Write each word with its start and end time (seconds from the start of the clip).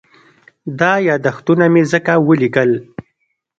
دا 0.79 0.93
یادښتونه 1.07 1.65
مې 1.73 1.83
ځکه 1.91 2.13
ولیکل. 2.27 2.71